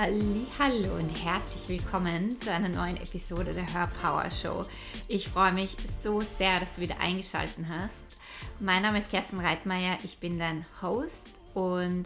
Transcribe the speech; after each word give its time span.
Hallo 0.00 0.94
und 0.94 1.10
herzlich 1.24 1.68
willkommen 1.68 2.38
zu 2.38 2.52
einer 2.52 2.68
neuen 2.68 2.98
Episode 2.98 3.52
der 3.52 3.74
Hörpower 3.74 4.30
Show. 4.30 4.64
Ich 5.08 5.28
freue 5.28 5.50
mich 5.50 5.76
so 5.84 6.20
sehr, 6.20 6.60
dass 6.60 6.76
du 6.76 6.82
wieder 6.82 7.00
eingeschaltet 7.00 7.64
hast. 7.68 8.16
Mein 8.60 8.82
Name 8.82 9.00
ist 9.00 9.10
Kerstin 9.10 9.40
Reitmeier, 9.40 9.98
ich 10.04 10.18
bin 10.18 10.38
dein 10.38 10.64
Host 10.80 11.40
und 11.52 12.04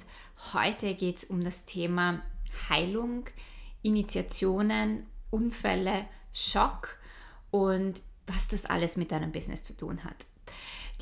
heute 0.55 0.95
geht 0.95 1.19
es 1.19 1.25
um 1.25 1.45
das 1.45 1.67
Thema 1.67 2.23
Heilung, 2.71 3.27
Initiationen, 3.83 5.07
Unfälle, 5.29 6.07
Schock 6.33 6.97
und 7.51 8.01
was 8.27 8.49
das 8.49 8.65
alles 8.65 8.97
mit 8.97 9.13
deinem 9.13 9.33
Business 9.33 9.65
zu 9.65 9.77
tun 9.77 10.03
hat. 10.03 10.25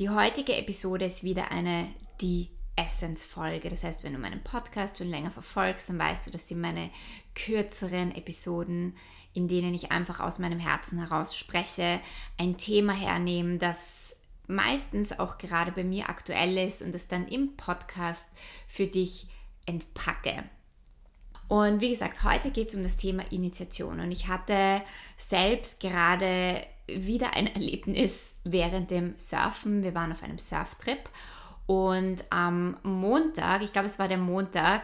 Die 0.00 0.10
heutige 0.10 0.56
Episode 0.56 1.04
ist 1.04 1.22
wieder 1.22 1.52
eine 1.52 1.86
Die 2.20 2.50
Essence-Folge. 2.76 3.68
Das 3.68 3.84
heißt, 3.84 4.02
wenn 4.04 4.12
du 4.12 4.18
meinen 4.18 4.42
Podcast 4.42 4.98
schon 4.98 5.08
länger 5.08 5.30
verfolgst, 5.30 5.88
dann 5.88 5.98
weißt 5.98 6.26
du, 6.26 6.30
das 6.30 6.48
sind 6.48 6.60
meine 6.60 6.90
kürzeren 7.34 8.14
Episoden, 8.14 8.96
in 9.32 9.48
denen 9.48 9.74
ich 9.74 9.92
einfach 9.92 10.20
aus 10.20 10.38
meinem 10.38 10.58
Herzen 10.58 10.98
heraus 10.98 11.36
spreche, 11.36 12.00
ein 12.36 12.56
Thema 12.56 12.92
hernehme, 12.92 13.58
das 13.58 14.16
meistens 14.46 15.18
auch 15.18 15.38
gerade 15.38 15.72
bei 15.72 15.84
mir 15.84 16.08
aktuell 16.08 16.58
ist 16.58 16.82
und 16.82 16.94
das 16.94 17.06
dann 17.06 17.28
im 17.28 17.56
Podcast 17.56 18.32
für 18.66 18.86
dich 18.86 19.28
entpacke. 19.66 20.44
Und 21.50 21.80
wie 21.80 21.90
gesagt, 21.90 22.22
heute 22.22 22.50
geht 22.50 22.68
es 22.68 22.74
um 22.76 22.84
das 22.84 22.96
Thema 22.96 23.24
Initiation. 23.30 23.98
Und 23.98 24.12
ich 24.12 24.28
hatte 24.28 24.82
selbst 25.16 25.80
gerade 25.80 26.64
wieder 26.86 27.34
ein 27.34 27.46
Erlebnis 27.54 28.36
während 28.44 28.90
dem 28.90 29.14
Surfen. 29.18 29.82
Wir 29.82 29.94
waren 29.94 30.12
auf 30.12 30.22
einem 30.22 30.38
Surftrip 30.38 31.08
und 31.70 32.24
am 32.30 32.78
Montag, 32.82 33.62
ich 33.62 33.72
glaube 33.72 33.86
es 33.86 34.00
war 34.00 34.08
der 34.08 34.18
Montag, 34.18 34.82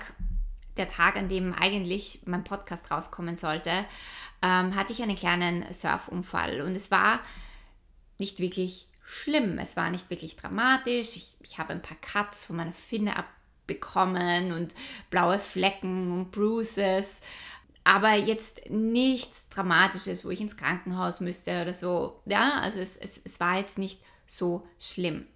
der 0.77 0.89
Tag, 0.89 1.17
an 1.17 1.29
dem 1.29 1.53
eigentlich 1.53 2.21
mein 2.27 2.45
Podcast 2.45 2.93
rauskommen 2.93 3.37
sollte, 3.37 3.85
ähm, 4.41 4.77
hatte 4.77 4.93
ich 4.93 5.03
einen 5.03 5.17
kleinen 5.17 5.65
Surfunfall. 5.73 6.61
Und 6.61 6.77
es 6.77 6.93
war 6.93 7.19
nicht 8.19 8.39
wirklich 8.39 8.87
schlimm, 9.05 9.59
es 9.59 9.77
war 9.77 9.91
nicht 9.91 10.11
wirklich 10.11 10.37
dramatisch. 10.37 11.17
Ich, 11.17 11.35
ich 11.41 11.59
habe 11.59 11.73
ein 11.73 11.83
paar 11.83 11.97
Cuts 11.97 12.45
von 12.45 12.55
meiner 12.55 12.73
Finne 12.73 13.17
abbekommen 13.17 14.53
und 14.53 14.73
blaue 15.11 15.41
Flecken 15.41 16.13
und 16.13 16.31
Bruises. 16.31 17.21
Aber 17.83 18.15
jetzt 18.15 18.71
nichts 18.71 19.49
Dramatisches, 19.49 20.25
wo 20.25 20.31
ich 20.31 20.41
ins 20.41 20.57
Krankenhaus 20.57 21.19
müsste 21.19 21.63
oder 21.63 21.73
so. 21.73 22.23
Ja, 22.27 22.61
also 22.61 22.79
es, 22.79 22.97
es, 22.97 23.21
es 23.25 23.41
war 23.41 23.59
jetzt 23.59 23.77
nicht 23.77 24.01
so 24.29 24.69
schlimm. 24.79 25.27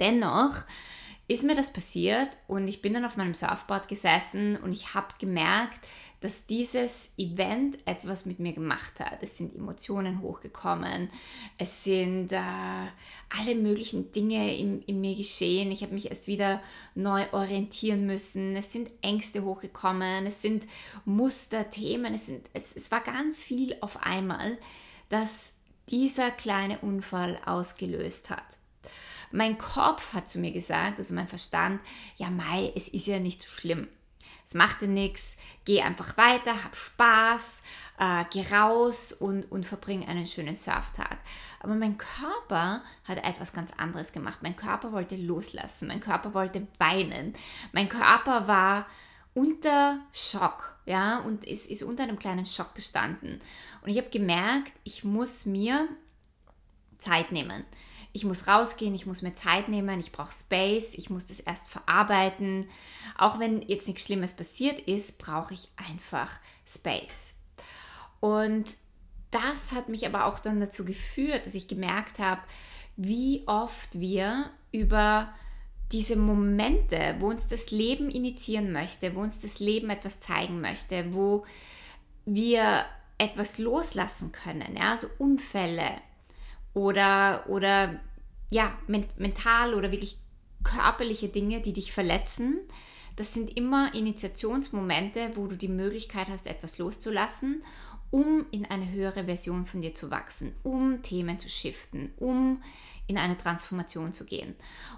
Dennoch 0.00 0.64
ist 1.26 1.42
mir 1.42 1.54
das 1.54 1.72
passiert 1.72 2.28
und 2.46 2.68
ich 2.68 2.82
bin 2.82 2.92
dann 2.92 3.04
auf 3.04 3.16
meinem 3.16 3.34
Surfboard 3.34 3.88
gesessen 3.88 4.56
und 4.56 4.72
ich 4.72 4.94
habe 4.94 5.08
gemerkt, 5.18 5.80
dass 6.20 6.46
dieses 6.46 7.12
Event 7.18 7.76
etwas 7.86 8.24
mit 8.24 8.38
mir 8.38 8.54
gemacht 8.54 8.98
hat. 8.98 9.18
Es 9.22 9.36
sind 9.36 9.54
Emotionen 9.54 10.22
hochgekommen, 10.22 11.10
es 11.58 11.84
sind 11.84 12.32
äh, 12.32 12.38
alle 12.38 13.54
möglichen 13.56 14.10
Dinge 14.10 14.56
in, 14.56 14.80
in 14.82 15.02
mir 15.02 15.14
geschehen. 15.14 15.70
Ich 15.70 15.82
habe 15.82 15.92
mich 15.92 16.08
erst 16.08 16.26
wieder 16.26 16.62
neu 16.94 17.26
orientieren 17.32 18.06
müssen. 18.06 18.56
Es 18.56 18.72
sind 18.72 18.90
Ängste 19.02 19.44
hochgekommen, 19.44 20.26
es 20.26 20.40
sind 20.40 20.64
Muster, 21.04 21.68
Themen, 21.70 22.14
es, 22.14 22.26
sind, 22.26 22.48
es, 22.54 22.74
es 22.74 22.90
war 22.90 23.00
ganz 23.00 23.44
viel 23.44 23.76
auf 23.82 24.02
einmal, 24.02 24.56
das 25.10 25.56
dieser 25.90 26.30
kleine 26.30 26.78
Unfall 26.78 27.38
ausgelöst 27.44 28.30
hat. 28.30 28.58
Mein 29.34 29.58
Kopf 29.58 30.12
hat 30.12 30.28
zu 30.28 30.38
mir 30.38 30.52
gesagt, 30.52 30.98
also 30.98 31.12
mein 31.12 31.26
Verstand, 31.26 31.80
ja 32.16 32.30
Mai, 32.30 32.72
es 32.76 32.86
ist 32.86 33.06
ja 33.06 33.18
nicht 33.18 33.42
so 33.42 33.48
schlimm. 33.48 33.88
Es 34.46 34.54
macht 34.54 34.80
dir 34.80 34.86
nichts, 34.86 35.36
geh 35.64 35.82
einfach 35.82 36.16
weiter, 36.16 36.62
hab 36.62 36.76
Spaß, 36.76 37.64
äh, 37.98 38.24
geh 38.30 38.44
raus 38.54 39.12
und, 39.12 39.50
und 39.50 39.66
verbring 39.66 40.06
einen 40.06 40.28
schönen 40.28 40.54
Surftag. 40.54 41.18
Aber 41.58 41.74
mein 41.74 41.98
Körper 41.98 42.84
hat 43.02 43.24
etwas 43.24 43.52
ganz 43.52 43.72
anderes 43.72 44.12
gemacht. 44.12 44.38
Mein 44.42 44.54
Körper 44.54 44.92
wollte 44.92 45.16
loslassen, 45.16 45.88
mein 45.88 46.00
Körper 46.00 46.32
wollte 46.32 46.68
weinen, 46.78 47.34
mein 47.72 47.88
Körper 47.88 48.46
war 48.46 48.86
unter 49.34 49.98
Schock, 50.12 50.78
ja, 50.86 51.18
und 51.18 51.44
ist, 51.44 51.68
ist 51.68 51.82
unter 51.82 52.04
einem 52.04 52.20
kleinen 52.20 52.46
Schock 52.46 52.76
gestanden. 52.76 53.40
Und 53.82 53.90
ich 53.90 53.98
habe 53.98 54.10
gemerkt, 54.10 54.74
ich 54.84 55.02
muss 55.02 55.44
mir 55.44 55.88
Zeit 56.98 57.32
nehmen 57.32 57.64
ich 58.14 58.24
muss 58.24 58.46
rausgehen, 58.46 58.94
ich 58.94 59.06
muss 59.06 59.22
mir 59.22 59.34
Zeit 59.34 59.68
nehmen, 59.68 59.98
ich 59.98 60.12
brauche 60.12 60.32
Space, 60.32 60.94
ich 60.94 61.10
muss 61.10 61.26
das 61.26 61.40
erst 61.40 61.68
verarbeiten. 61.68 62.66
Auch 63.18 63.40
wenn 63.40 63.60
jetzt 63.60 63.88
nichts 63.88 64.04
Schlimmes 64.04 64.36
passiert 64.36 64.80
ist, 64.82 65.18
brauche 65.18 65.52
ich 65.52 65.68
einfach 65.76 66.30
Space. 66.64 67.34
Und 68.20 68.76
das 69.32 69.72
hat 69.72 69.88
mich 69.88 70.06
aber 70.06 70.26
auch 70.26 70.38
dann 70.38 70.60
dazu 70.60 70.84
geführt, 70.84 71.44
dass 71.44 71.54
ich 71.54 71.66
gemerkt 71.66 72.20
habe, 72.20 72.40
wie 72.96 73.42
oft 73.46 73.98
wir 73.98 74.48
über 74.70 75.34
diese 75.90 76.14
Momente, 76.14 77.16
wo 77.18 77.30
uns 77.30 77.48
das 77.48 77.72
Leben 77.72 78.10
initiieren 78.10 78.70
möchte, 78.72 79.16
wo 79.16 79.22
uns 79.22 79.40
das 79.40 79.58
Leben 79.58 79.90
etwas 79.90 80.20
zeigen 80.20 80.60
möchte, 80.60 81.12
wo 81.12 81.44
wir 82.24 82.84
etwas 83.18 83.58
loslassen 83.58 84.30
können, 84.30 84.76
ja, 84.76 84.96
so 84.96 85.08
Unfälle, 85.18 85.90
oder, 86.74 87.44
oder 87.48 88.00
ja, 88.50 88.72
mental 88.86 89.74
oder 89.74 89.90
wirklich 89.90 90.18
körperliche 90.64 91.28
Dinge, 91.28 91.60
die 91.60 91.72
dich 91.72 91.92
verletzen. 91.92 92.60
Das 93.16 93.32
sind 93.32 93.56
immer 93.56 93.94
Initiationsmomente, 93.94 95.30
wo 95.36 95.46
du 95.46 95.56
die 95.56 95.68
Möglichkeit 95.68 96.28
hast, 96.28 96.46
etwas 96.46 96.78
loszulassen, 96.78 97.62
um 98.10 98.44
in 98.50 98.64
eine 98.66 98.90
höhere 98.90 99.24
Version 99.24 99.66
von 99.66 99.80
dir 99.80 99.94
zu 99.94 100.10
wachsen, 100.10 100.54
um 100.62 101.02
Themen 101.02 101.38
zu 101.38 101.48
shiften, 101.48 102.12
um 102.16 102.62
in 103.06 103.18
eine 103.18 103.36
Transformation 103.36 104.12
zu 104.12 104.24
gehen. 104.24 104.54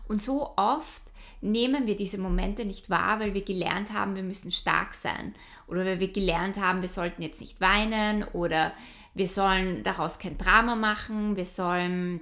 Und 0.08 0.22
so 0.22 0.54
oft 0.56 1.02
nehmen 1.40 1.86
wir 1.86 1.96
diese 1.96 2.18
Momente 2.18 2.64
nicht 2.64 2.88
wahr, 2.88 3.20
weil 3.20 3.34
wir 3.34 3.44
gelernt 3.44 3.92
haben, 3.92 4.16
wir 4.16 4.22
müssen 4.22 4.52
stark 4.52 4.94
sein 4.94 5.34
oder 5.66 5.84
weil 5.84 6.00
wir 6.00 6.12
gelernt 6.12 6.58
haben, 6.58 6.80
wir 6.80 6.88
sollten 6.88 7.22
jetzt 7.22 7.40
nicht 7.40 7.60
weinen 7.60 8.24
oder 8.24 8.72
wir 9.16 9.28
sollen 9.28 9.82
daraus 9.82 10.18
kein 10.18 10.36
Drama 10.36 10.76
machen, 10.76 11.36
wir 11.36 11.46
sollen 11.46 12.20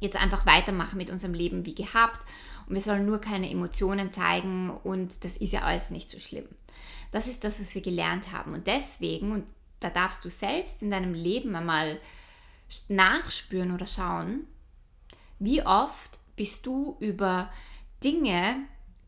jetzt 0.00 0.16
einfach 0.16 0.46
weitermachen 0.46 0.96
mit 0.96 1.08
unserem 1.08 1.32
Leben 1.32 1.64
wie 1.64 1.76
gehabt 1.76 2.20
und 2.66 2.74
wir 2.74 2.82
sollen 2.82 3.06
nur 3.06 3.20
keine 3.20 3.48
Emotionen 3.48 4.12
zeigen 4.12 4.68
und 4.70 5.24
das 5.24 5.36
ist 5.36 5.52
ja 5.52 5.62
alles 5.62 5.90
nicht 5.90 6.08
so 6.08 6.18
schlimm. 6.18 6.48
Das 7.12 7.28
ist 7.28 7.44
das, 7.44 7.60
was 7.60 7.72
wir 7.76 7.82
gelernt 7.82 8.32
haben 8.32 8.52
und 8.52 8.66
deswegen, 8.66 9.30
und 9.30 9.46
da 9.78 9.90
darfst 9.90 10.24
du 10.24 10.30
selbst 10.30 10.82
in 10.82 10.90
deinem 10.90 11.14
Leben 11.14 11.54
einmal 11.54 12.00
nachspüren 12.88 13.72
oder 13.72 13.86
schauen, 13.86 14.48
wie 15.38 15.64
oft 15.64 16.18
bist 16.34 16.66
du 16.66 16.96
über 16.98 17.48
Dinge, 18.02 18.56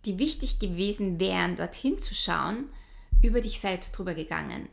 die 0.04 0.20
wichtig 0.20 0.60
gewesen 0.60 1.18
wären, 1.18 1.56
dorthin 1.56 1.98
zu 1.98 2.14
schauen, 2.14 2.68
über 3.20 3.40
dich 3.40 3.58
selbst 3.58 3.98
drüber 3.98 4.14
gegangen. 4.14 4.68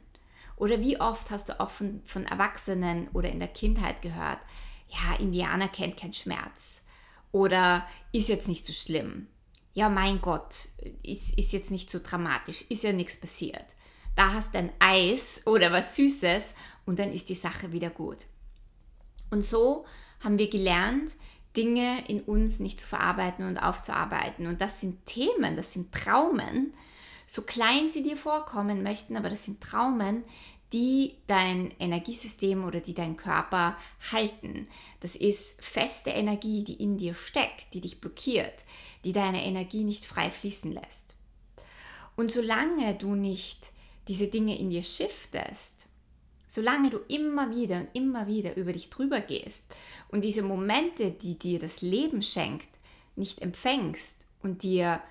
Oder 0.63 0.79
wie 0.79 0.97
oft 0.97 1.29
hast 1.29 1.49
du 1.49 1.59
auch 1.59 1.71
von, 1.71 2.01
von 2.05 2.25
Erwachsenen 2.25 3.09
oder 3.09 3.29
in 3.29 3.39
der 3.39 3.49
Kindheit 3.49 4.01
gehört, 4.01 4.39
ja, 4.87 5.19
Indianer 5.19 5.67
kennt 5.67 5.97
keinen 5.97 6.13
Schmerz. 6.13 6.79
Oder 7.33 7.85
ist 8.13 8.29
jetzt 8.29 8.47
nicht 8.47 8.63
so 8.63 8.71
schlimm. 8.71 9.27
Ja, 9.73 9.89
mein 9.89 10.21
Gott, 10.21 10.55
ist, 11.01 11.37
ist 11.37 11.51
jetzt 11.51 11.69
nicht 11.69 11.89
so 11.89 11.99
dramatisch, 12.01 12.61
ist 12.69 12.85
ja 12.85 12.93
nichts 12.93 13.19
passiert. 13.19 13.65
Da 14.15 14.31
hast 14.31 14.53
du 14.53 14.59
ein 14.59 14.71
Eis 14.79 15.41
oder 15.45 15.69
was 15.73 15.97
Süßes 15.97 16.55
und 16.85 16.97
dann 16.97 17.11
ist 17.11 17.27
die 17.27 17.35
Sache 17.35 17.73
wieder 17.73 17.89
gut. 17.89 18.19
Und 19.31 19.45
so 19.45 19.83
haben 20.21 20.37
wir 20.37 20.49
gelernt, 20.49 21.11
Dinge 21.57 22.07
in 22.07 22.21
uns 22.21 22.59
nicht 22.59 22.79
zu 22.79 22.87
verarbeiten 22.87 23.45
und 23.45 23.57
aufzuarbeiten. 23.57 24.47
Und 24.47 24.61
das 24.61 24.79
sind 24.79 25.05
Themen, 25.07 25.57
das 25.57 25.73
sind 25.73 25.91
Traumen, 25.91 26.73
so 27.25 27.41
klein 27.41 27.87
sie 27.87 28.03
dir 28.03 28.17
vorkommen 28.17 28.83
möchten, 28.83 29.17
aber 29.17 29.29
das 29.29 29.45
sind 29.45 29.61
Traumen, 29.61 30.23
die 30.73 31.15
dein 31.27 31.71
Energiesystem 31.79 32.63
oder 32.63 32.81
die 32.81 32.95
deinen 32.95 33.15
Körper 33.15 33.77
halten. 34.11 34.67
Das 34.99 35.15
ist 35.15 35.63
feste 35.63 36.09
Energie, 36.09 36.63
die 36.63 36.81
in 36.81 36.97
dir 36.97 37.13
steckt, 37.13 37.73
die 37.73 37.81
dich 37.81 38.01
blockiert, 38.01 38.65
die 39.05 39.13
deine 39.13 39.45
Energie 39.45 39.83
nicht 39.83 40.05
frei 40.05 40.31
fließen 40.31 40.71
lässt. 40.71 41.15
Und 42.15 42.31
solange 42.31 42.95
du 42.95 43.13
nicht 43.13 43.71
diese 44.07 44.27
Dinge 44.27 44.57
in 44.57 44.71
dir 44.71 44.83
shiftest, 44.83 45.87
solange 46.47 46.89
du 46.89 46.97
immer 47.07 47.55
wieder 47.55 47.77
und 47.77 47.89
immer 47.93 48.27
wieder 48.27 48.55
über 48.57 48.73
dich 48.73 48.89
drüber 48.89 49.21
gehst 49.21 49.73
und 50.09 50.23
diese 50.23 50.43
Momente, 50.43 51.11
die 51.11 51.37
dir 51.37 51.59
das 51.59 51.81
Leben 51.81 52.21
schenkt, 52.21 52.69
nicht 53.15 53.41
empfängst 53.41 54.27
und 54.41 54.63
dir 54.63 55.01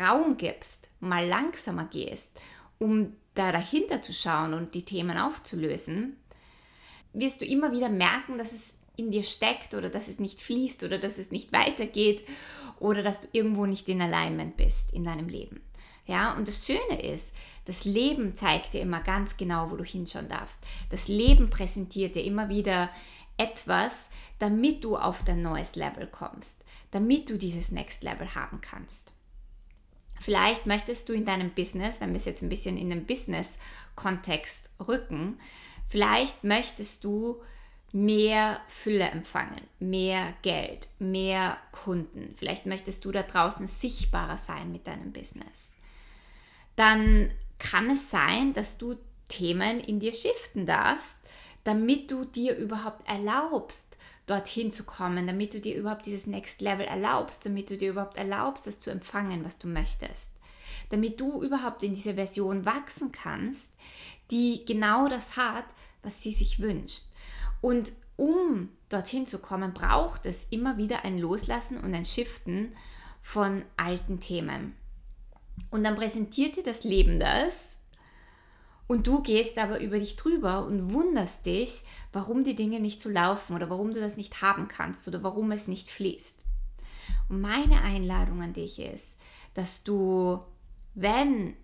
Raum 0.00 0.36
gibst, 0.36 0.88
mal 1.00 1.26
langsamer 1.26 1.86
gehst, 1.86 2.40
um 2.78 3.16
da 3.38 3.52
dahinter 3.52 4.02
zu 4.02 4.12
schauen 4.12 4.54
und 4.54 4.74
die 4.74 4.84
Themen 4.84 5.16
aufzulösen, 5.16 6.16
wirst 7.12 7.40
du 7.40 7.44
immer 7.44 7.72
wieder 7.72 7.88
merken, 7.88 8.38
dass 8.38 8.52
es 8.52 8.74
in 8.96 9.10
dir 9.10 9.22
steckt 9.22 9.74
oder 9.74 9.88
dass 9.88 10.08
es 10.08 10.18
nicht 10.18 10.40
fließt 10.40 10.82
oder 10.82 10.98
dass 10.98 11.18
es 11.18 11.30
nicht 11.30 11.52
weitergeht 11.52 12.24
oder 12.80 13.02
dass 13.02 13.20
du 13.20 13.28
irgendwo 13.32 13.66
nicht 13.66 13.88
in 13.88 14.02
Alignment 14.02 14.56
bist 14.56 14.92
in 14.92 15.04
deinem 15.04 15.28
Leben. 15.28 15.60
Ja, 16.06 16.34
und 16.34 16.48
das 16.48 16.66
Schöne 16.66 17.02
ist, 17.02 17.34
das 17.66 17.84
Leben 17.84 18.34
zeigt 18.34 18.72
dir 18.72 18.80
immer 18.80 19.00
ganz 19.00 19.36
genau, 19.36 19.70
wo 19.70 19.76
du 19.76 19.84
hinschauen 19.84 20.28
darfst. 20.28 20.64
Das 20.90 21.06
Leben 21.06 21.50
präsentiert 21.50 22.16
dir 22.16 22.24
immer 22.24 22.48
wieder 22.48 22.90
etwas, 23.36 24.10
damit 24.38 24.84
du 24.84 24.96
auf 24.96 25.22
dein 25.22 25.42
neues 25.42 25.76
Level 25.76 26.06
kommst, 26.06 26.64
damit 26.90 27.28
du 27.28 27.36
dieses 27.36 27.70
Next 27.70 28.02
Level 28.02 28.34
haben 28.34 28.60
kannst. 28.60 29.12
Vielleicht 30.20 30.66
möchtest 30.66 31.08
du 31.08 31.12
in 31.12 31.24
deinem 31.24 31.50
Business, 31.50 32.00
wenn 32.00 32.10
wir 32.10 32.16
es 32.16 32.24
jetzt 32.24 32.42
ein 32.42 32.48
bisschen 32.48 32.76
in 32.76 32.90
den 32.90 33.06
Business-Kontext 33.06 34.70
rücken, 34.86 35.38
vielleicht 35.88 36.44
möchtest 36.44 37.04
du 37.04 37.40
mehr 37.92 38.60
Fülle 38.68 39.08
empfangen, 39.10 39.62
mehr 39.78 40.34
Geld, 40.42 40.88
mehr 40.98 41.56
Kunden. 41.72 42.34
Vielleicht 42.36 42.66
möchtest 42.66 43.04
du 43.04 43.12
da 43.12 43.22
draußen 43.22 43.66
sichtbarer 43.66 44.36
sein 44.36 44.72
mit 44.72 44.86
deinem 44.86 45.12
Business. 45.12 45.72
Dann 46.76 47.30
kann 47.58 47.90
es 47.90 48.10
sein, 48.10 48.52
dass 48.52 48.78
du 48.78 48.96
Themen 49.28 49.80
in 49.80 50.00
dir 50.00 50.12
shiften 50.12 50.66
darfst, 50.66 51.20
damit 51.64 52.10
du 52.10 52.24
dir 52.24 52.56
überhaupt 52.56 53.06
erlaubst, 53.08 53.97
dorthin 54.28 54.70
zu 54.70 54.84
kommen, 54.84 55.26
damit 55.26 55.54
du 55.54 55.60
dir 55.60 55.76
überhaupt 55.76 56.06
dieses 56.06 56.26
Next 56.26 56.60
Level 56.60 56.86
erlaubst, 56.86 57.44
damit 57.46 57.70
du 57.70 57.76
dir 57.76 57.90
überhaupt 57.90 58.16
erlaubst, 58.16 58.66
das 58.66 58.78
zu 58.78 58.90
empfangen, 58.90 59.44
was 59.44 59.58
du 59.58 59.66
möchtest. 59.66 60.34
Damit 60.90 61.20
du 61.20 61.42
überhaupt 61.42 61.82
in 61.82 61.94
diese 61.94 62.14
Version 62.14 62.64
wachsen 62.64 63.10
kannst, 63.10 63.72
die 64.30 64.64
genau 64.66 65.08
das 65.08 65.36
hat, 65.36 65.64
was 66.02 66.22
sie 66.22 66.32
sich 66.32 66.60
wünscht. 66.60 67.04
Und 67.60 67.92
um 68.16 68.68
dorthin 68.88 69.26
zu 69.26 69.38
kommen, 69.38 69.72
braucht 69.72 70.26
es 70.26 70.46
immer 70.50 70.76
wieder 70.76 71.04
ein 71.04 71.18
Loslassen 71.18 71.78
und 71.78 71.94
ein 71.94 72.04
Shiften 72.04 72.76
von 73.22 73.62
alten 73.76 74.20
Themen. 74.20 74.76
Und 75.70 75.84
dann 75.84 75.96
präsentiert 75.96 76.56
dir 76.56 76.62
das 76.62 76.84
Leben 76.84 77.18
das 77.18 77.77
und 78.88 79.06
du 79.06 79.22
gehst 79.22 79.58
aber 79.58 79.80
über 79.80 80.00
dich 80.00 80.16
drüber 80.16 80.66
und 80.66 80.92
wunderst 80.92 81.46
dich, 81.46 81.82
warum 82.12 82.42
die 82.42 82.56
Dinge 82.56 82.80
nicht 82.80 83.00
so 83.00 83.08
laufen 83.08 83.54
oder 83.54 83.70
warum 83.70 83.92
du 83.92 84.00
das 84.00 84.16
nicht 84.16 84.42
haben 84.42 84.66
kannst 84.66 85.06
oder 85.06 85.22
warum 85.22 85.52
es 85.52 85.68
nicht 85.68 85.90
fließt. 85.90 86.44
Und 87.28 87.40
meine 87.40 87.82
Einladung 87.82 88.42
an 88.42 88.54
dich 88.54 88.80
ist, 88.80 89.18
dass 89.54 89.84
du, 89.84 90.40
wenn 90.94 91.54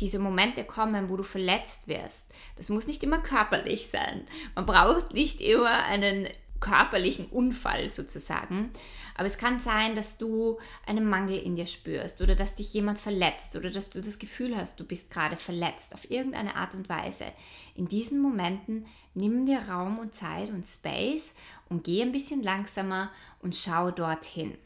diese 0.00 0.18
Momente 0.18 0.64
kommen, 0.64 1.08
wo 1.08 1.16
du 1.16 1.24
verletzt 1.24 1.88
wirst, 1.88 2.32
das 2.56 2.70
muss 2.70 2.86
nicht 2.86 3.02
immer 3.02 3.18
körperlich 3.18 3.88
sein. 3.88 4.24
Man 4.54 4.66
braucht 4.66 5.12
nicht 5.12 5.40
immer 5.40 5.84
einen 5.84 6.28
körperlichen 6.60 7.26
Unfall 7.26 7.88
sozusagen. 7.88 8.70
Aber 9.14 9.26
es 9.26 9.38
kann 9.38 9.58
sein, 9.58 9.94
dass 9.94 10.18
du 10.18 10.58
einen 10.86 11.08
Mangel 11.08 11.38
in 11.38 11.56
dir 11.56 11.66
spürst 11.66 12.20
oder 12.20 12.34
dass 12.34 12.56
dich 12.56 12.72
jemand 12.74 12.98
verletzt 12.98 13.54
oder 13.54 13.70
dass 13.70 13.90
du 13.90 14.00
das 14.00 14.18
Gefühl 14.18 14.56
hast, 14.56 14.80
du 14.80 14.84
bist 14.84 15.12
gerade 15.12 15.36
verletzt 15.36 15.94
auf 15.94 16.10
irgendeine 16.10 16.56
Art 16.56 16.74
und 16.74 16.88
Weise. 16.88 17.26
In 17.74 17.86
diesen 17.86 18.20
Momenten 18.20 18.86
nimm 19.14 19.46
dir 19.46 19.68
Raum 19.68 19.98
und 19.98 20.14
Zeit 20.14 20.50
und 20.50 20.66
Space 20.66 21.34
und 21.68 21.84
geh 21.84 22.02
ein 22.02 22.12
bisschen 22.12 22.42
langsamer 22.42 23.10
und 23.40 23.54
schau 23.54 23.90
dorthin. 23.90 24.56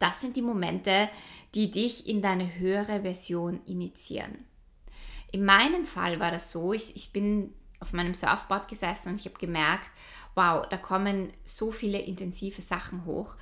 Das 0.00 0.20
sind 0.20 0.36
die 0.36 0.42
Momente, 0.42 1.08
die 1.54 1.70
dich 1.70 2.08
in 2.08 2.22
deine 2.22 2.58
höhere 2.58 3.02
Version 3.02 3.60
initiieren. 3.66 4.44
In 5.30 5.44
meinem 5.44 5.86
Fall 5.86 6.18
war 6.18 6.30
das 6.30 6.50
so, 6.50 6.72
ich, 6.72 6.96
ich 6.96 7.12
bin 7.12 7.54
auf 7.78 7.92
meinem 7.92 8.14
Surfboard 8.14 8.68
gesessen 8.68 9.10
und 9.10 9.20
ich 9.20 9.26
habe 9.26 9.38
gemerkt, 9.38 9.90
wow, 10.34 10.66
da 10.68 10.76
kommen 10.76 11.32
so 11.44 11.70
viele 11.70 11.98
intensive 11.98 12.62
Sachen 12.62 13.04
hoch. 13.04 13.36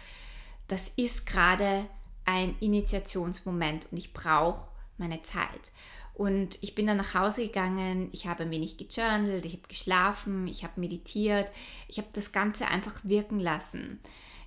Das 0.69 0.89
ist 0.97 1.27
gerade 1.27 1.87
ein 2.25 2.55
Initiationsmoment 2.61 3.87
und 3.91 3.99
ich 3.99 4.13
brauche 4.13 4.69
meine 4.99 5.23
Zeit. 5.23 5.73
Und 6.15 6.59
ich 6.61 6.75
bin 6.75 6.87
dann 6.87 6.99
nach 6.99 7.15
Hause 7.15 7.47
gegangen, 7.47 8.11
ich 8.13 8.27
habe 8.27 8.43
ein 8.43 8.51
wenig 8.51 8.77
gejournalt, 8.77 9.47
ich 9.47 9.55
habe 9.55 9.69
geschlafen, 9.69 10.47
ich 10.47 10.65
habe 10.65 10.79
meditiert, 10.79 11.51
ich 11.89 11.99
habe 11.99 12.09
das 12.13 12.33
Ganze 12.33 12.69
einfach 12.69 13.01
wirken 13.05 13.41
lassen. 13.41 14.01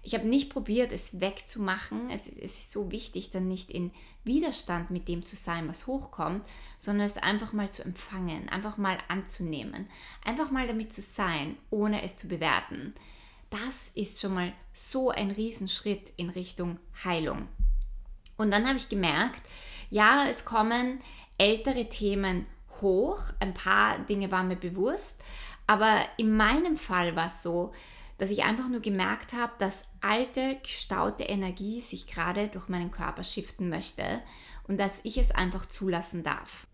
Ich 0.03 0.13
habe 0.13 0.27
nicht 0.27 0.50
probiert, 0.50 0.91
es 0.91 1.21
wegzumachen. 1.21 2.09
Es, 2.09 2.27
es 2.27 2.57
ist 2.57 2.71
so 2.71 2.91
wichtig, 2.91 3.31
dann 3.31 3.47
nicht 3.47 3.71
in 3.71 3.91
Widerstand 4.25 4.91
mit 4.91 5.07
dem 5.07 5.25
zu 5.25 5.35
sein, 5.35 5.67
was 5.67 5.88
hochkommt, 5.88 6.45
sondern 6.77 7.07
es 7.07 7.17
einfach 7.17 7.53
mal 7.53 7.71
zu 7.71 7.83
empfangen, 7.83 8.50
einfach 8.50 8.77
mal 8.77 8.97
anzunehmen, 9.07 9.89
einfach 10.23 10.51
mal 10.51 10.67
damit 10.67 10.94
zu 10.94 11.01
sein, 11.01 11.57
ohne 11.69 12.03
es 12.03 12.17
zu 12.17 12.27
bewerten. 12.27 12.94
Das 13.50 13.91
ist 13.95 14.19
schon 14.19 14.33
mal 14.33 14.53
so 14.73 15.09
ein 15.09 15.31
Riesenschritt 15.31 16.13
in 16.17 16.29
Richtung 16.29 16.79
Heilung. 17.03 17.47
Und 18.38 18.51
dann 18.51 18.67
habe 18.67 18.77
ich 18.77 18.89
gemerkt, 18.89 19.41
ja, 19.89 20.25
es 20.27 20.44
kommen 20.44 21.00
ältere 21.38 21.88
Themen 21.88 22.45
hoch, 22.81 23.19
ein 23.39 23.53
paar 23.53 24.00
Dinge 24.00 24.31
waren 24.31 24.47
mir 24.47 24.55
bewusst, 24.55 25.21
aber 25.67 26.01
in 26.17 26.35
meinem 26.35 26.77
Fall 26.77 27.15
war 27.15 27.27
es 27.27 27.41
so, 27.41 27.73
dass 28.23 28.31
ich 28.31 28.45
einfach 28.45 28.69
nur 28.69 28.79
gemerkt 28.79 29.33
habe, 29.33 29.51
dass 29.57 29.83
alte, 29.99 30.57
gestaute 30.63 31.25
Energie 31.25 31.81
sich 31.81 32.07
gerade 32.07 32.47
durch 32.47 32.69
meinen 32.69 32.89
Körper 32.89 33.21
shiften 33.21 33.67
möchte 33.67 34.23
und 34.65 34.79
dass 34.79 35.01
ich 35.03 35.17
es 35.17 35.31
einfach 35.31 35.65
zulassen 35.65 36.23
darf. 36.23 36.65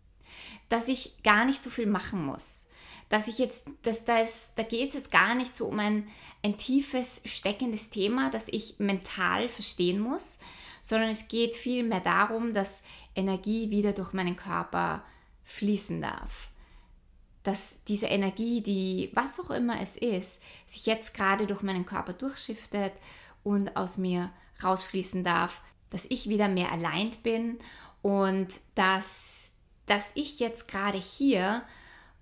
Dass 0.69 0.87
ich 0.87 1.23
gar 1.23 1.45
nicht 1.45 1.59
so 1.59 1.71
viel 1.71 1.87
machen 1.87 2.23
muss. 2.23 2.69
Dass 3.09 3.27
ich 3.27 3.39
jetzt, 3.39 3.65
dass 3.81 4.05
das, 4.05 4.53
da 4.57 4.61
geht 4.61 4.89
es 4.89 4.93
jetzt 4.93 5.11
gar 5.11 5.33
nicht 5.33 5.55
so 5.55 5.65
um 5.65 5.79
ein, 5.79 6.07
ein 6.43 6.55
tiefes, 6.55 7.23
steckendes 7.25 7.89
Thema, 7.89 8.29
das 8.29 8.47
ich 8.47 8.77
mental 8.77 9.49
verstehen 9.49 9.99
muss, 9.99 10.37
sondern 10.83 11.09
es 11.09 11.29
geht 11.29 11.55
vielmehr 11.55 12.01
darum, 12.01 12.53
dass 12.53 12.83
Energie 13.15 13.71
wieder 13.71 13.93
durch 13.93 14.13
meinen 14.13 14.35
Körper 14.35 15.03
fließen 15.45 15.99
darf 15.99 16.51
dass 17.43 17.83
diese 17.87 18.07
Energie, 18.07 18.61
die 18.61 19.11
was 19.13 19.39
auch 19.39 19.49
immer 19.49 19.81
es 19.81 19.97
ist, 19.97 20.41
sich 20.67 20.85
jetzt 20.85 21.13
gerade 21.13 21.47
durch 21.47 21.61
meinen 21.61 21.85
Körper 21.85 22.13
durchschiftet 22.13 22.93
und 23.43 23.75
aus 23.75 23.97
mir 23.97 24.31
rausfließen 24.63 25.23
darf, 25.23 25.61
dass 25.89 26.05
ich 26.09 26.29
wieder 26.29 26.47
mehr 26.47 26.71
allein 26.71 27.11
bin 27.23 27.57
und 28.01 28.47
dass, 28.75 29.51
dass 29.85 30.11
ich 30.15 30.39
jetzt 30.39 30.67
gerade 30.67 30.97
hier 30.97 31.63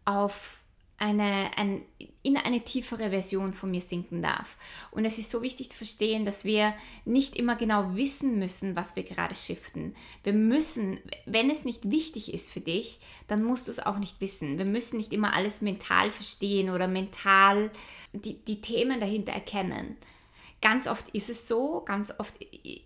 auf 0.06 0.58
eine, 1.00 1.52
ein, 1.56 1.84
in 2.24 2.38
eine 2.38 2.62
tiefere 2.62 3.12
Version 3.12 3.54
von 3.54 3.70
mir 3.70 3.82
sinken 3.82 4.24
darf. 4.24 4.58
Und 4.90 5.06
es 5.06 5.20
ist 5.20 5.30
so 5.30 5.44
wichtig 5.44 5.70
zu 5.70 5.78
verstehen, 5.78 6.26
dass 6.26 6.44
wir 6.44 6.74
nicht 7.06 7.36
immer 7.36 7.56
genau 7.56 7.96
wissen 7.96 8.40
müssen, 8.40 8.76
was 8.76 8.96
wir 8.96 9.04
gerade 9.04 9.36
shiften. 9.36 9.94
Wir 10.24 10.34
müssen, 10.34 11.00
wenn 11.26 11.52
es 11.52 11.66
nicht 11.66 11.92
wichtig 11.92 12.34
ist 12.34 12.52
für 12.52 12.62
dich, 12.62 13.00
dann 13.28 13.44
musst 13.44 13.68
du 13.68 13.72
es 13.72 13.86
auch 13.86 14.00
nicht 14.00 14.20
wissen. 14.22 14.58
Wir 14.58 14.66
müssen 14.66 14.98
nicht 14.98 15.14
immer 15.14 15.36
alles 15.36 15.62
mental 15.62 16.10
verstehen 16.10 16.72
oder 16.72 16.88
mental 16.88 17.72
die, 18.14 18.34
die 18.34 18.62
Themen 18.62 19.00
dahinter 19.00 19.34
erkennen. 19.34 19.98
Ganz 20.62 20.88
oft 20.88 21.08
ist 21.10 21.30
es 21.30 21.48
so, 21.48 21.84
ganz 21.86 22.12
oft 22.18 22.34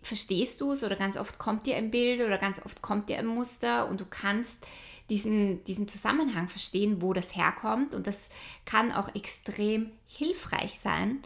verstehst 0.03 0.59
du 0.59 0.73
es 0.73 0.83
oder 0.83 0.97
ganz 0.97 1.15
oft 1.15 1.39
kommt 1.39 1.65
dir 1.65 1.77
ein 1.77 1.89
Bild 1.89 2.19
oder 2.19 2.37
ganz 2.37 2.61
oft 2.65 2.81
kommt 2.81 3.07
dir 3.07 3.17
ein 3.17 3.25
Muster 3.25 3.87
und 3.87 4.01
du 4.01 4.05
kannst 4.05 4.65
diesen, 5.11 5.61
diesen 5.65 5.89
Zusammenhang 5.89 6.47
verstehen, 6.47 7.01
wo 7.01 7.11
das 7.11 7.35
herkommt. 7.35 7.93
Und 7.93 8.07
das 8.07 8.29
kann 8.63 8.93
auch 8.93 9.13
extrem 9.13 9.91
hilfreich 10.07 10.79
sein. 10.79 11.21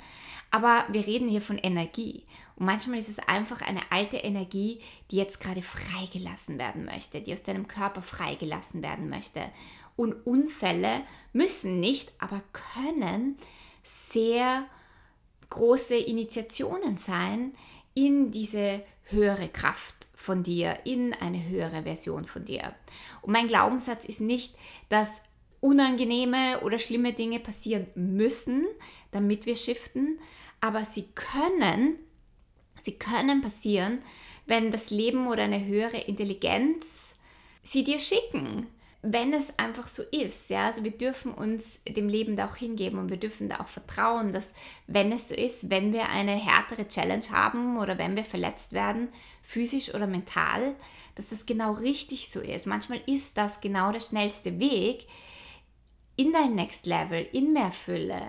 Aber 0.50 0.86
wir 0.90 1.06
reden 1.06 1.30
hier 1.30 1.42
von 1.42 1.60
Energie. 1.60 2.24
Und 2.56 2.66
manchmal 2.66 2.98
ist 2.98 3.10
es 3.10 3.20
einfach 3.20 3.62
eine 3.62 3.82
alte 3.92 4.18
Energie, 4.18 4.82
die 5.12 5.18
jetzt 5.18 5.40
gerade 5.40 5.62
freigelassen 5.62 6.58
werden 6.58 6.86
möchte, 6.86 7.22
die 7.22 7.32
aus 7.32 7.44
deinem 7.44 7.68
Körper 7.68 8.02
freigelassen 8.02 8.82
werden 8.82 9.08
möchte. 9.08 9.52
Und 9.96 10.14
Unfälle 10.26 11.02
müssen 11.32 11.80
nicht, 11.80 12.12
aber 12.20 12.42
können 12.54 13.38
sehr 13.84 14.66
große 15.52 15.96
Initiationen 15.96 16.98
sein 16.98 17.54
in 17.94 18.32
diese 18.32 18.82
höhere 19.04 19.48
Kraft 19.48 20.08
von 20.26 20.42
dir, 20.44 20.80
in 20.86 21.14
eine 21.14 21.48
höhere 21.48 21.84
Version 21.84 22.26
von 22.26 22.44
dir. 22.44 22.74
Und 23.22 23.32
mein 23.32 23.48
Glaubenssatz 23.48 24.06
ist 24.06 24.22
nicht, 24.22 24.56
dass 24.90 25.24
unangenehme 25.62 26.62
oder 26.62 26.80
schlimme 26.80 27.14
Dinge 27.14 27.40
passieren 27.40 27.88
müssen, 27.96 28.66
damit 29.12 29.46
wir 29.46 29.56
shiften, 29.56 30.20
aber 30.60 30.84
sie 30.84 31.06
können, 31.14 31.96
sie 32.82 32.94
können 32.94 33.42
passieren, 33.42 34.00
wenn 34.48 34.72
das 34.72 34.90
Leben 34.90 35.28
oder 35.28 35.44
eine 35.44 35.64
höhere 35.64 35.98
Intelligenz 35.98 37.14
sie 37.64 37.84
dir 37.84 38.00
schicken 38.00 38.68
wenn 39.08 39.34
es 39.34 39.58
einfach 39.60 39.88
so 39.88 40.02
ist, 40.12 40.50
ja, 40.50 40.66
also 40.66 40.84
wir 40.84 40.92
dürfen 40.92 41.32
uns 41.34 41.80
dem 41.88 42.10
Leben 42.10 42.36
da 42.36 42.48
auch 42.48 42.56
hingeben 42.56 42.98
und 42.98 43.10
wir 43.10 43.18
dürfen 43.18 43.50
da 43.50 43.60
auch 43.60 43.68
vertrauen, 43.68 44.32
dass 44.32 44.54
wenn 44.88 45.12
es 45.12 45.30
so 45.30 45.36
ist, 45.36 45.70
wenn 45.70 45.94
wir 45.94 46.10
eine 46.10 46.32
härtere 46.32 46.88
Challenge 46.88 47.26
haben 47.32 47.78
oder 47.78 47.98
wenn 47.98 48.16
wir 48.16 48.26
verletzt 48.26 48.74
werden, 48.74 49.10
physisch 49.44 49.94
oder 49.94 50.08
mental, 50.08 50.74
dass 51.14 51.30
das 51.30 51.46
genau 51.46 51.74
richtig 51.74 52.30
so 52.30 52.42
ist. 52.42 52.66
Manchmal 52.66 53.00
ist 53.06 53.38
das 53.38 53.62
genau 53.62 53.92
der 53.92 54.00
schnellste 54.00 54.60
Weg 54.60 55.08
in 56.16 56.34
dein 56.34 56.56
Next 56.56 56.88
Level, 56.88 57.28
in 57.32 57.54
mehr 57.54 57.72
Fülle, 57.72 58.22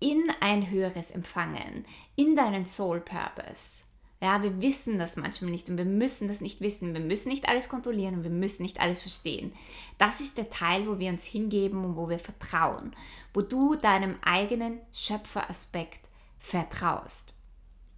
in 0.00 0.30
ein 0.40 0.70
höheres 0.70 1.10
Empfangen, 1.10 1.86
in 2.14 2.36
deinen 2.36 2.66
Soul 2.66 3.00
Purpose. 3.00 3.87
Ja, 4.20 4.42
wir 4.42 4.60
wissen 4.60 4.98
das 4.98 5.16
manchmal 5.16 5.52
nicht 5.52 5.68
und 5.68 5.78
wir 5.78 5.84
müssen 5.84 6.26
das 6.26 6.40
nicht 6.40 6.60
wissen. 6.60 6.92
Wir 6.92 7.00
müssen 7.00 7.28
nicht 7.28 7.48
alles 7.48 7.68
kontrollieren 7.68 8.16
und 8.16 8.22
wir 8.24 8.30
müssen 8.30 8.62
nicht 8.62 8.80
alles 8.80 9.00
verstehen. 9.00 9.52
Das 9.96 10.20
ist 10.20 10.38
der 10.38 10.50
Teil, 10.50 10.88
wo 10.88 10.98
wir 10.98 11.10
uns 11.10 11.24
hingeben 11.24 11.84
und 11.84 11.96
wo 11.96 12.08
wir 12.08 12.18
vertrauen, 12.18 12.96
wo 13.32 13.42
du 13.42 13.76
deinem 13.76 14.16
eigenen 14.24 14.80
Schöpferaspekt 14.92 16.00
vertraust. 16.40 17.34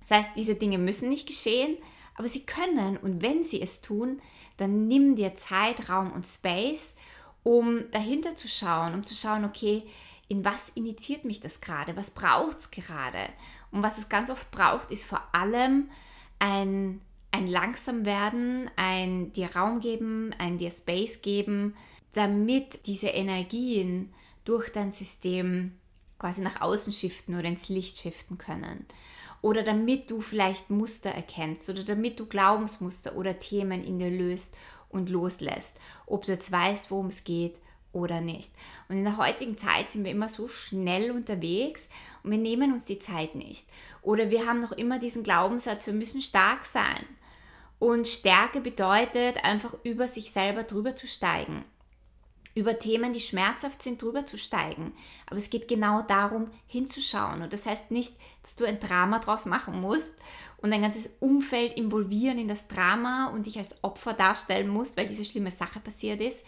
Das 0.01 0.19
heißt, 0.19 0.31
diese 0.37 0.57
Dinge 0.57 0.77
müssen 0.77 1.09
nicht 1.09 1.27
geschehen, 1.27 1.79
aber 2.17 2.29
sie 2.29 2.45
können 2.45 2.99
und 2.99 3.23
wenn 3.23 3.43
sie 3.43 3.63
es 3.63 3.81
tun, 3.81 4.21
dann 4.59 4.89
nimm 4.89 5.17
dir 5.17 5.37
Zeit, 5.37 5.89
Raum 5.89 6.13
und 6.13 6.27
Space, 6.27 6.95
um 7.43 7.91
dahinter 7.93 8.37
zu 8.37 8.47
schauen, 8.47 8.93
um 8.93 9.07
zu 9.07 9.15
schauen, 9.15 9.47
okay, 9.47 9.85
in 10.29 10.45
was 10.45 10.69
initiiert 10.71 11.25
mich 11.25 11.41
das 11.41 11.63
gerade, 11.63 11.97
was 11.97 12.11
braucht 12.11 12.59
es 12.59 12.71
gerade. 12.71 13.31
Und 13.71 13.83
was 13.83 13.97
es 13.97 14.11
ganz 14.11 14.29
oft 14.29 14.51
braucht, 14.51 14.91
ist 14.91 15.07
vor 15.07 15.23
allem 15.33 15.91
ein, 16.41 17.01
ein 17.31 17.47
langsam 17.47 18.05
werden, 18.05 18.69
ein 18.75 19.33
dir 19.33 19.55
Raum 19.55 19.79
geben, 19.79 20.35
ein 20.39 20.59
dir 20.59 20.73
Space 20.73 21.23
geben, 21.23 21.77
damit 22.13 22.87
diese 22.87 23.09
Energien 23.09 24.13
durch 24.45 24.71
dein 24.71 24.91
System 24.91 25.79
quasi 26.19 26.41
nach 26.41 26.61
außen 26.61 26.93
shiften 26.93 27.39
oder 27.39 27.49
ins 27.49 27.69
Licht 27.69 27.99
shiften 27.99 28.37
können. 28.37 28.85
Oder 29.43 29.63
damit 29.63 30.11
du 30.11 30.21
vielleicht 30.21 30.69
Muster 30.69 31.11
erkennst 31.11 31.71
oder 31.71 31.85
damit 31.85 32.19
du 32.19 32.27
Glaubensmuster 32.27 33.17
oder 33.17 33.39
Themen 33.39 33.85
in 33.85 33.99
dir 33.99 34.11
löst 34.11 34.57
und 34.91 35.09
loslässt. 35.09 35.79
Ob 36.07 36.27
du 36.27 36.33
jetzt 36.33 36.51
weißt, 36.53 36.91
worum 36.91 37.07
es 37.07 37.25
geht 37.25 37.59
oder 37.93 38.21
nicht. 38.21 38.53
Und 38.89 38.97
in 38.97 39.05
der 39.05 39.17
heutigen 39.17 39.59
Zeit 39.59 39.91
sind 39.91 40.05
wir 40.05 40.11
immer 40.11 40.29
so 40.29 40.49
schnell 40.49 41.11
unterwegs 41.11 41.89
und 42.23 42.31
wir 42.31 42.39
nehmen 42.39 42.73
uns 42.73 42.87
die 42.87 42.99
Zeit 42.99 43.35
nicht. 43.35 43.67
Oder 44.03 44.31
wir 44.31 44.47
haben 44.47 44.61
noch 44.61 44.73
immer 44.73 44.99
diesen 44.99 45.23
Glaubenssatz, 45.23 45.87
wir 45.87 45.95
müssen 45.95 46.23
stark 46.23 46.65
sein. 46.65 47.05
Und 47.79 48.07
Stärke 48.07 48.61
bedeutet 48.61 49.43
einfach 49.43 49.75
über 49.85 50.07
sich 50.07 50.33
selber 50.33 50.65
drüber 50.65 50.95
zu 50.95 51.07
steigen. 51.07 51.65
Über 52.55 52.79
Themen, 52.79 53.13
die 53.13 53.21
schmerzhaft 53.21 53.83
sind, 53.83 54.03
drüber 54.03 54.27
zu 54.27 54.37
steigen. 54.37 54.93
Aber 55.27 55.37
es 55.37 55.51
geht 55.51 55.67
genau 55.67 56.03
darum, 56.03 56.51
hinzuschauen. 56.67 57.43
Und 57.43 57.53
das 57.53 57.65
heißt 57.65 57.91
nicht, 57.91 58.15
dass 58.43 58.57
du 58.57 58.65
ein 58.65 58.81
Drama 58.81 59.19
draus 59.21 59.47
machen 59.47 59.81
musst 59.81 60.15
und 60.59 60.71
dein 60.71 60.83
ganzes 60.83 61.17
Umfeld 61.21 61.75
involvieren 61.75 62.39
in 62.39 62.49
das 62.49 62.69
Drama 62.69 63.29
und 63.29 63.47
dich 63.47 63.59
als 63.59 63.83
Opfer 63.83 64.13
darstellen 64.13 64.69
musst, 64.69 64.97
weil 64.97 65.07
diese 65.07 65.25
schlimme 65.25 65.51
Sache 65.51 65.81
passiert 65.81 66.21
ist. 66.21 66.45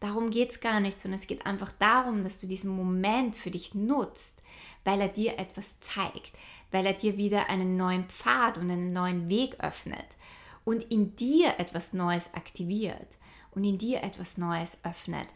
Darum 0.00 0.30
geht 0.30 0.50
es 0.50 0.60
gar 0.60 0.80
nicht, 0.80 0.98
sondern 0.98 1.20
es 1.20 1.26
geht 1.26 1.44
einfach 1.44 1.72
darum, 1.78 2.22
dass 2.22 2.40
du 2.40 2.46
diesen 2.46 2.74
Moment 2.74 3.36
für 3.36 3.50
dich 3.50 3.74
nutzt, 3.74 4.42
weil 4.82 5.00
er 5.00 5.08
dir 5.08 5.38
etwas 5.38 5.78
zeigt, 5.80 6.32
weil 6.70 6.86
er 6.86 6.94
dir 6.94 7.18
wieder 7.18 7.50
einen 7.50 7.76
neuen 7.76 8.04
Pfad 8.04 8.56
und 8.56 8.70
einen 8.70 8.94
neuen 8.94 9.28
Weg 9.28 9.60
öffnet 9.60 10.16
und 10.64 10.82
in 10.84 11.16
dir 11.16 11.58
etwas 11.58 11.92
Neues 11.92 12.32
aktiviert 12.32 13.18
und 13.50 13.64
in 13.64 13.76
dir 13.76 14.02
etwas 14.02 14.38
Neues 14.38 14.78
öffnet. 14.84 15.28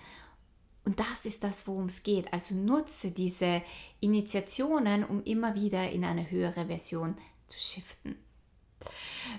Und 0.87 1.01
das 1.01 1.27
ist 1.27 1.45
das, 1.45 1.67
worum 1.67 1.87
es 1.87 2.03
geht. 2.03 2.33
Also 2.33 2.55
nutze 2.55 3.11
diese 3.11 3.63
Initiationen, 4.01 5.05
um 5.05 5.23
immer 5.25 5.55
wieder 5.55 5.91
in 5.91 6.05
eine 6.05 6.31
höhere 6.31 6.67
Version 6.67 7.17
zu 7.49 7.59
shiften. 7.59 8.17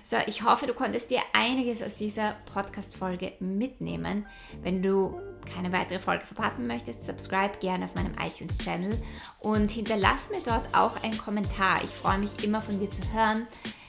So, 0.02 0.16
ich 0.26 0.42
hoffe, 0.42 0.66
du 0.66 0.74
konntest 0.74 1.10
dir 1.10 1.20
einiges 1.32 1.82
aus 1.82 1.94
dieser 1.94 2.36
Podcast-Folge 2.52 3.32
mitnehmen. 3.40 4.26
Wenn 4.62 4.82
du 4.82 5.20
keine 5.52 5.72
weitere 5.72 5.98
Folge 5.98 6.26
verpassen 6.26 6.66
möchtest, 6.66 7.04
subscribe 7.04 7.58
gerne 7.60 7.86
auf 7.86 7.94
meinem 7.94 8.14
iTunes-Channel 8.18 9.00
und 9.40 9.70
hinterlass 9.70 10.30
mir 10.30 10.40
dort 10.42 10.68
auch 10.74 11.02
einen 11.02 11.16
Kommentar. 11.16 11.82
Ich 11.84 11.90
freue 11.90 12.18
mich 12.18 12.44
immer 12.44 12.62
von 12.62 12.78
dir 12.78 12.90
zu 12.90 13.02
hören, 13.12 13.46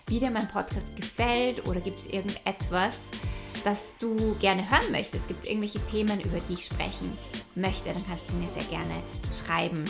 wie 0.08 0.20
dir 0.20 0.32
mein 0.32 0.48
Podcast 0.48 0.96
gefällt 0.96 1.68
oder 1.68 1.82
gibt 1.82 2.00
es 2.00 2.08
irgendetwas, 2.08 3.10
das 3.64 3.98
du 3.98 4.36
gerne 4.40 4.70
hören 4.70 4.92
möchtest. 4.92 5.28
Gibt 5.28 5.44
es 5.44 5.50
irgendwelche 5.50 5.86
Themen, 5.88 6.22
über 6.22 6.40
die 6.48 6.54
ich 6.54 6.66
sprechen 6.66 7.18
möchte, 7.56 7.94
dann 7.94 8.06
kannst 8.06 8.30
du 8.30 8.36
mir 8.36 8.48
sehr 8.48 8.64
gerne 8.66 8.96
schreiben. 9.32 9.84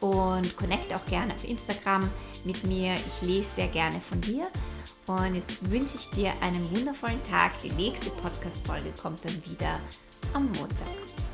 Und 0.00 0.56
connect 0.56 0.92
auch 0.94 1.04
gerne 1.06 1.34
auf 1.34 1.44
Instagram 1.44 2.08
mit 2.44 2.64
mir. 2.64 2.94
Ich 2.94 3.26
lese 3.26 3.50
sehr 3.56 3.68
gerne 3.68 4.00
von 4.00 4.20
dir. 4.20 4.48
Und 5.08 5.34
jetzt 5.34 5.70
wünsche 5.70 5.96
ich 5.96 6.10
dir 6.10 6.32
einen 6.42 6.70
wundervollen 6.70 7.22
Tag. 7.22 7.52
Die 7.62 7.72
nächste 7.72 8.10
Podcast-Folge 8.10 8.92
kommt 9.00 9.24
dann 9.24 9.42
wieder 9.46 9.80
am 10.34 10.44
Montag. 10.52 11.27